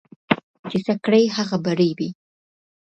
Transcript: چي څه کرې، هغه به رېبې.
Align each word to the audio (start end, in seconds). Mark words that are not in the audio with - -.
چي 0.69 0.79
څه 0.85 0.93
کرې، 1.05 1.21
هغه 1.37 1.57
به 1.63 1.71
رېبې. 1.79 2.09